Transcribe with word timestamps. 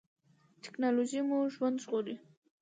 ټیکنالوژي 0.63 1.19
مو 1.27 1.37
ژوند 1.53 1.77
ژغوري 1.83 2.15